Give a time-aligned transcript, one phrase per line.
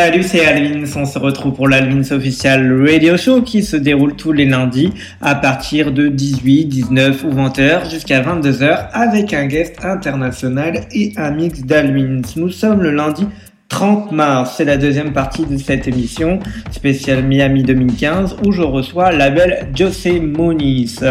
[0.00, 0.84] Salut, c'est Alvins.
[0.94, 5.34] On se retrouve pour l'Alvins Official Radio Show qui se déroule tous les lundis à
[5.34, 11.62] partir de 18, 19 ou 20h jusqu'à 22h avec un guest international et un mix
[11.62, 12.22] d'Alvins.
[12.36, 13.26] Nous sommes le lundi
[13.68, 16.38] 30 mars, c'est la deuxième partie de cette émission
[16.70, 21.04] spéciale Miami 2015 où je reçois la belle José Moniz.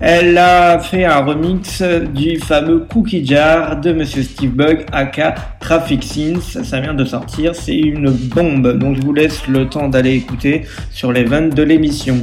[0.00, 6.04] Elle a fait un remix du fameux Cookie Jar de Monsieur Steve Bug aka Traffic
[6.04, 6.40] Scenes.
[6.40, 8.78] Ça vient de sortir, c'est une bombe.
[8.78, 10.62] Donc je vous laisse le temps d'aller écouter
[10.92, 12.22] sur les ventes de l'émission.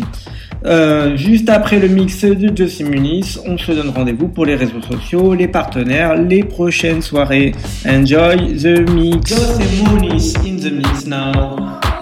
[0.66, 4.82] Euh, juste après le mix de Josie Muniz, on se donne rendez-vous pour les réseaux
[4.82, 7.54] sociaux, les partenaires, les prochaines soirées.
[7.86, 9.34] Enjoy the mix.
[9.74, 11.93] Josie Muniz in the mix now.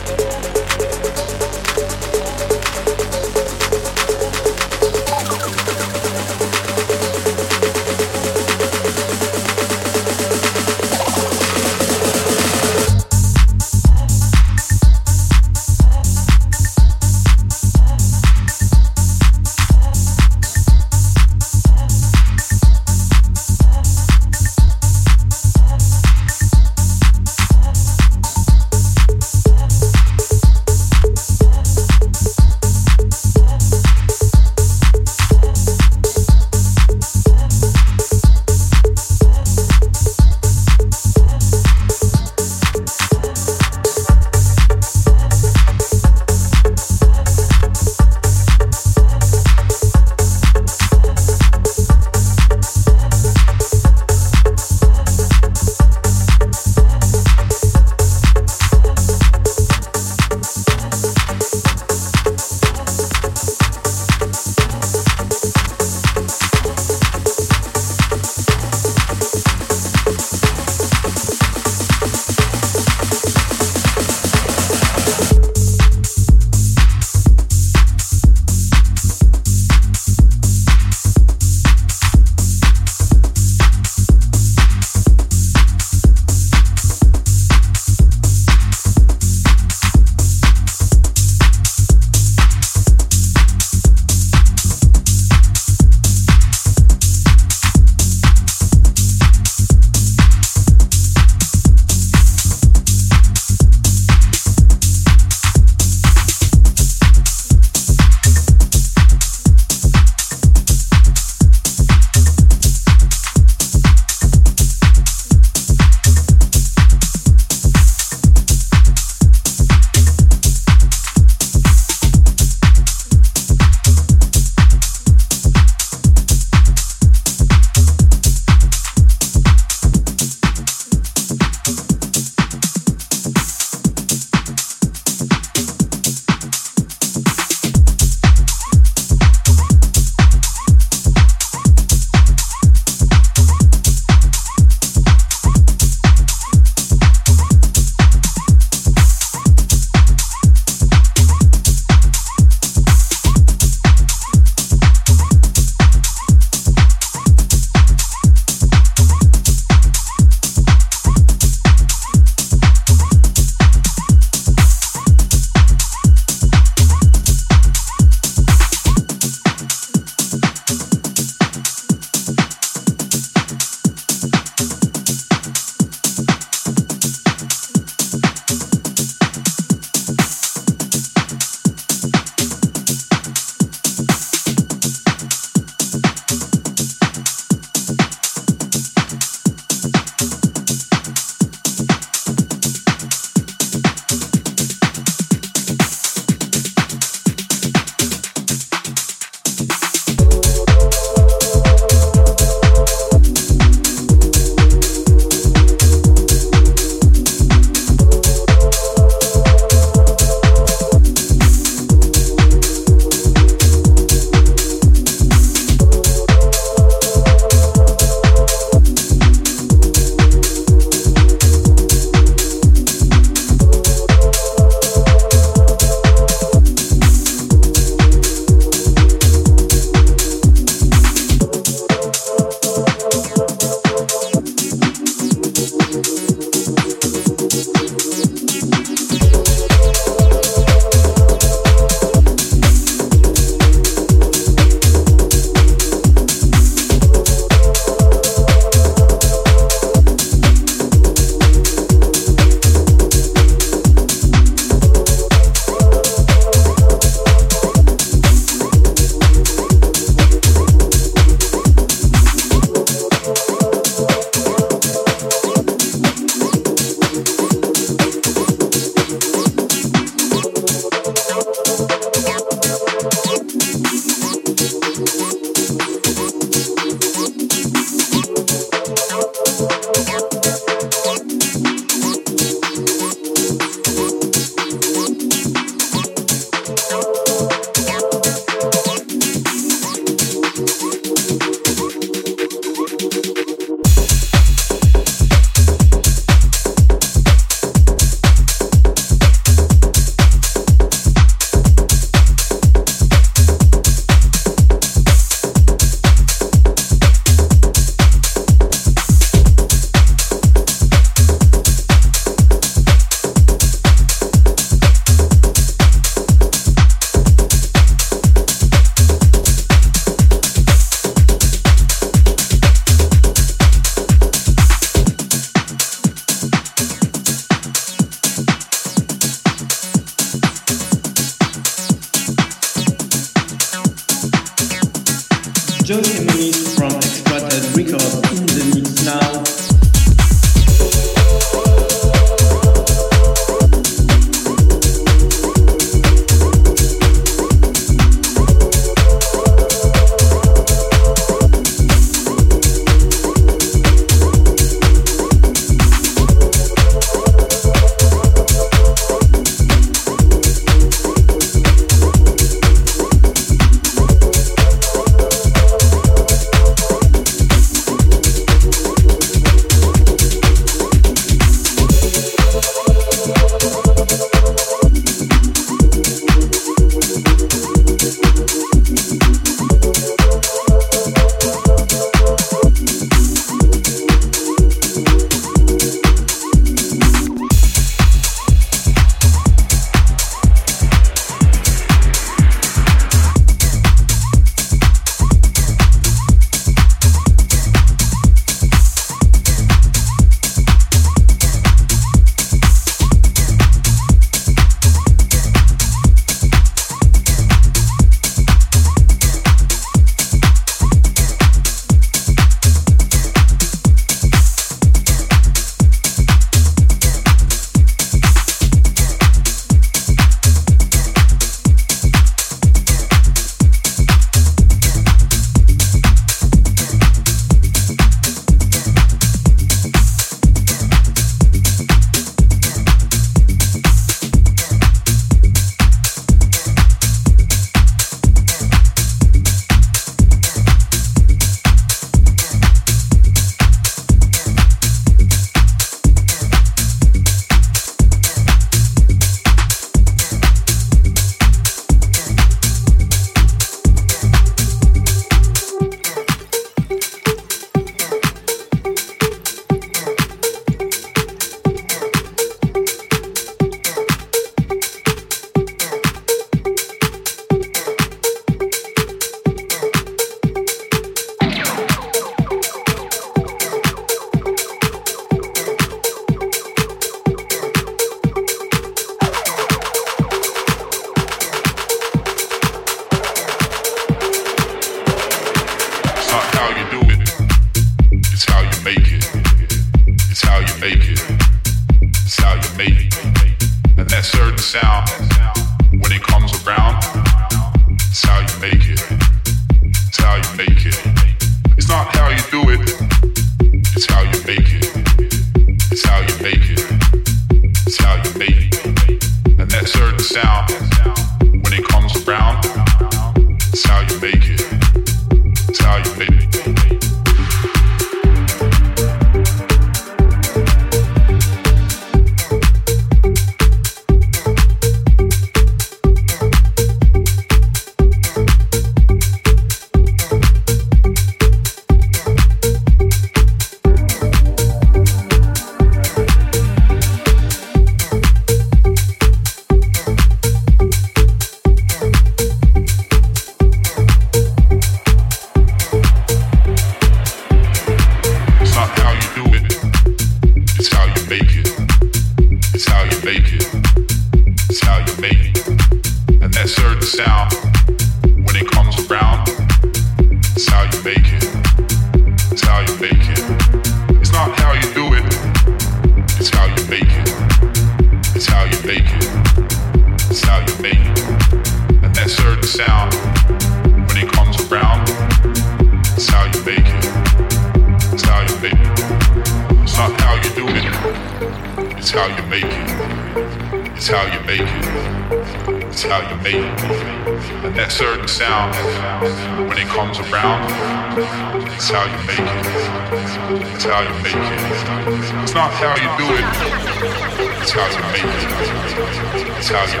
[599.70, 600.00] how you.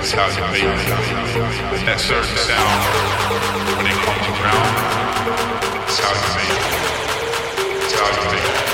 [0.00, 0.60] It's how you be.
[1.86, 2.80] That certain sound,
[3.76, 4.74] when it comes around,
[5.86, 6.54] it's how you make.
[7.84, 8.67] It's how you.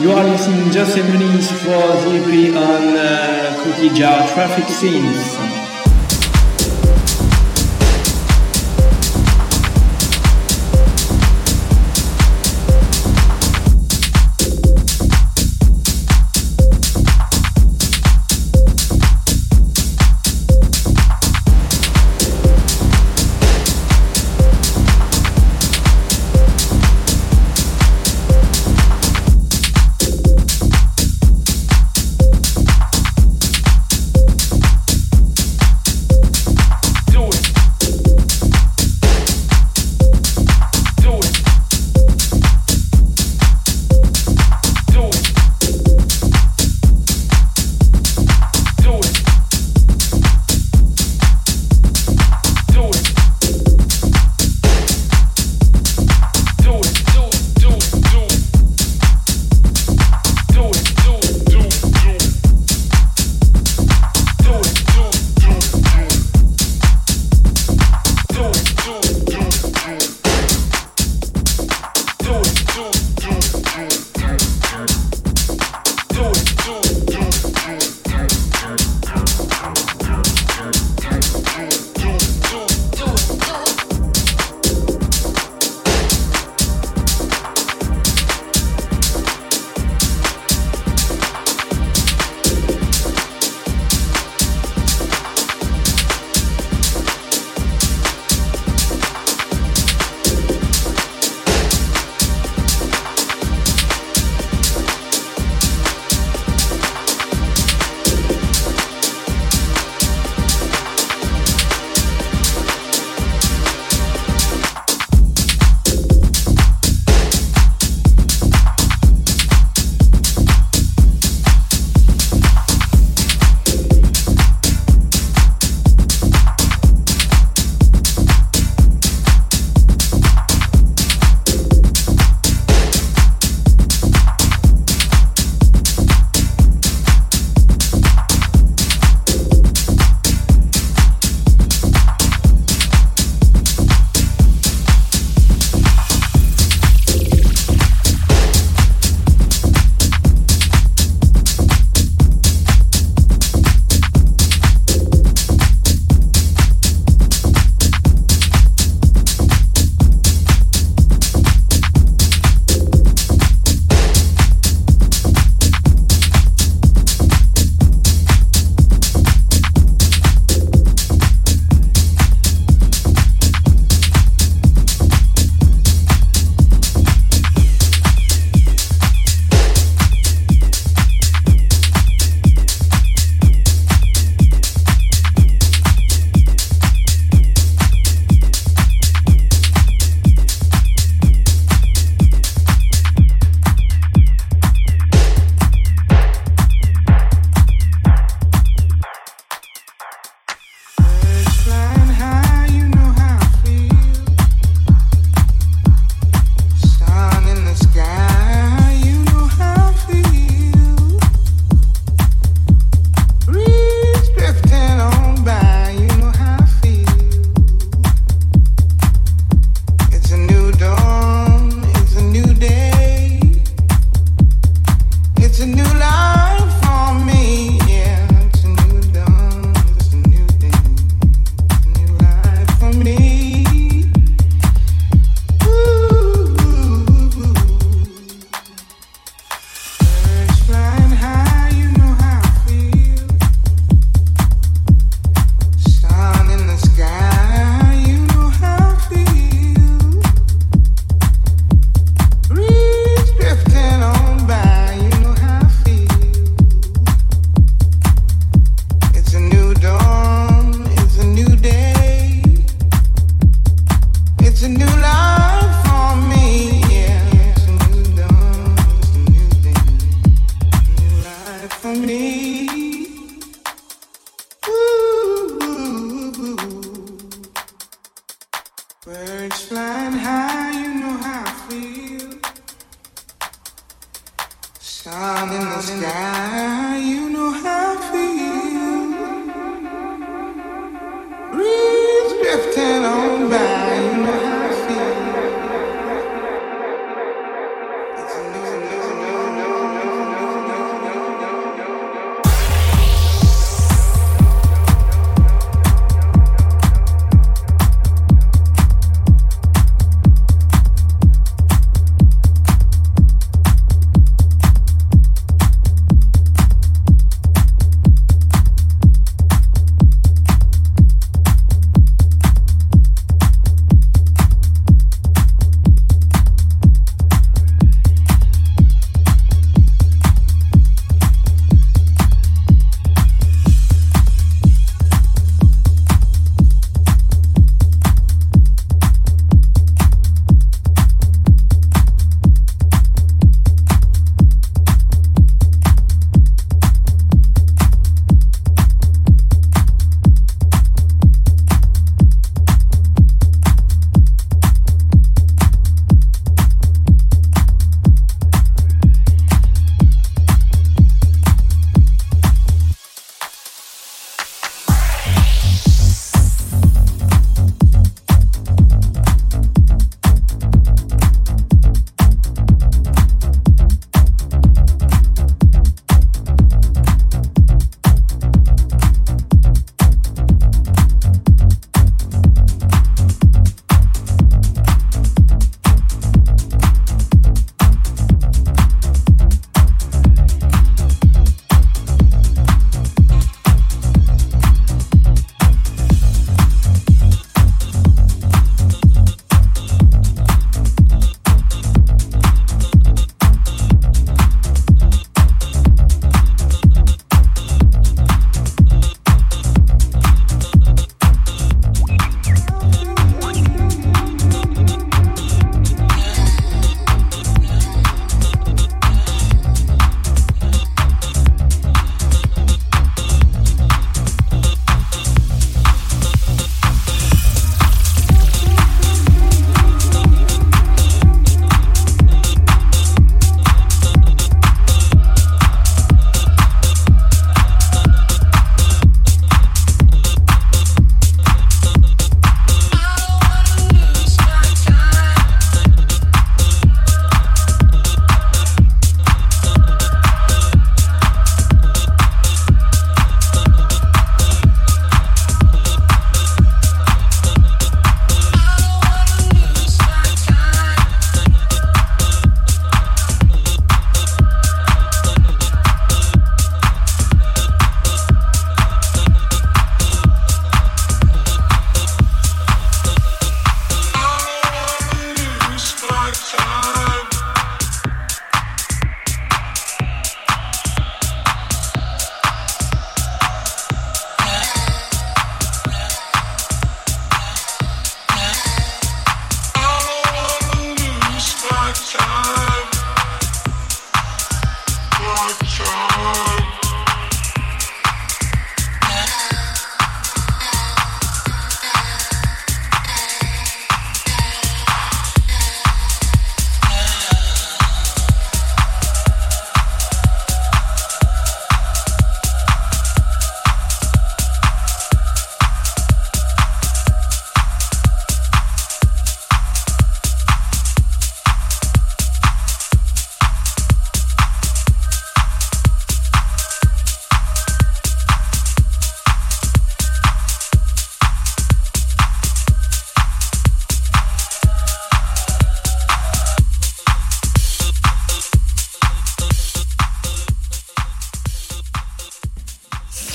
[0.00, 5.57] You are listening just a minute for the on uh, Cookie Jar Traffic Scenes.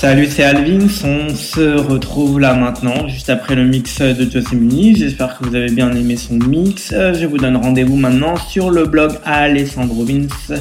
[0.04, 0.86] Salut, c'est Alvin.
[1.06, 4.94] On se retrouve là maintenant, juste après le mix de Josemini.
[4.94, 6.90] J'espère que vous avez bien aimé son mix.
[6.90, 10.52] Je vous donne rendez-vous maintenant sur le blog Alessandro Vince,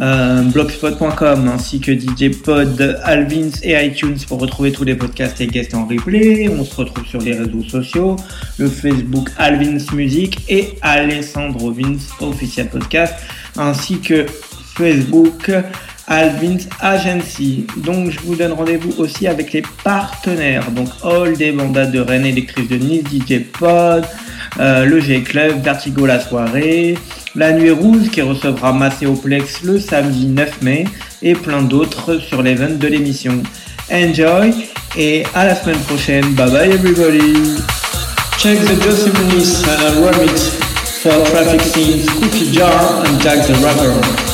[0.00, 5.48] euh, blogspot.com ainsi que DJ Pod, Alvins et iTunes pour retrouver tous les podcasts et
[5.48, 6.48] guests en replay.
[6.48, 8.16] On se retrouve sur les réseaux sociaux,
[8.56, 13.12] le Facebook Alvins Music et Alessandro Vince officiel podcast,
[13.58, 14.24] ainsi que
[14.78, 15.50] Facebook.
[16.08, 17.66] Alvin's Agency.
[17.76, 20.70] Donc je vous donne rendez-vous aussi avec les partenaires.
[20.70, 24.04] Donc All des bandades de Rennes, Électrice de Nice, DJ Pod,
[24.58, 26.98] euh, le G Club, Vertigo la soirée,
[27.34, 30.86] La Nuit Rouge qui recevra Macéoplex le samedi 9 mai
[31.22, 33.42] et plein d'autres sur l'event de l'émission.
[33.92, 34.52] Enjoy
[34.96, 36.34] et à la semaine prochaine.
[36.34, 37.60] Bye bye everybody.
[38.38, 40.52] Check the Josephine uh, remix
[41.02, 44.27] for Traffic Scenes, Cookie Jar and Jack the Rapper.